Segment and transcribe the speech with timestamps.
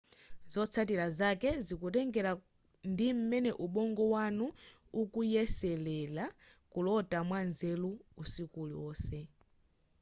[0.53, 2.31] zotsatira zake zikutengera
[2.91, 4.45] ndi m'mene ubongo wanu
[5.01, 6.25] ukuyeselere
[6.71, 7.89] kulota mwanzeru
[8.21, 9.17] usiku uliwonse